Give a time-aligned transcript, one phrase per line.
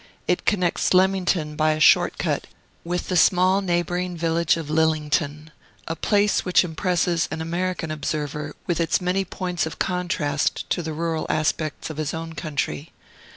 [0.27, 2.47] It connects Leamington by a short cut
[2.83, 5.51] with the small neighboring village of Lillington,
[5.87, 10.93] a place which impresses an American observer with its many points of contrast to the
[10.93, 12.91] rural aspects of his own country.